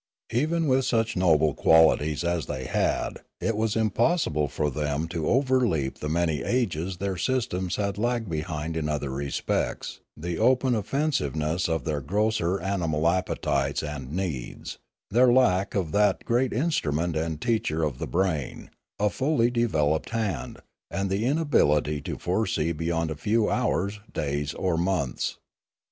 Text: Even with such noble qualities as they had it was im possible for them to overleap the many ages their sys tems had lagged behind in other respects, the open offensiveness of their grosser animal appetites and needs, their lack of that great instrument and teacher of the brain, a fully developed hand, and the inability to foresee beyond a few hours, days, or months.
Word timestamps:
Even 0.33 0.65
with 0.65 0.83
such 0.83 1.15
noble 1.15 1.53
qualities 1.53 2.23
as 2.23 2.47
they 2.47 2.63
had 2.65 3.19
it 3.39 3.55
was 3.55 3.75
im 3.75 3.91
possible 3.91 4.47
for 4.47 4.71
them 4.71 5.07
to 5.09 5.29
overleap 5.29 5.99
the 5.99 6.09
many 6.09 6.41
ages 6.41 6.97
their 6.97 7.13
sys 7.13 7.47
tems 7.47 7.75
had 7.75 7.99
lagged 7.99 8.27
behind 8.27 8.75
in 8.75 8.89
other 8.89 9.11
respects, 9.11 9.99
the 10.17 10.39
open 10.39 10.73
offensiveness 10.73 11.69
of 11.69 11.83
their 11.83 12.01
grosser 12.01 12.59
animal 12.61 13.07
appetites 13.07 13.83
and 13.83 14.11
needs, 14.11 14.79
their 15.11 15.31
lack 15.31 15.75
of 15.75 15.91
that 15.91 16.25
great 16.25 16.51
instrument 16.51 17.15
and 17.15 17.39
teacher 17.39 17.83
of 17.83 17.99
the 17.99 18.07
brain, 18.07 18.71
a 18.97 19.07
fully 19.07 19.51
developed 19.51 20.09
hand, 20.09 20.57
and 20.89 21.11
the 21.11 21.25
inability 21.25 22.01
to 22.01 22.17
foresee 22.17 22.71
beyond 22.71 23.11
a 23.11 23.15
few 23.15 23.51
hours, 23.51 23.99
days, 24.11 24.55
or 24.55 24.77
months. 24.77 25.37